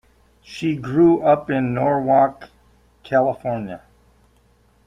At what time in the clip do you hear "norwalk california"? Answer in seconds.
1.75-3.83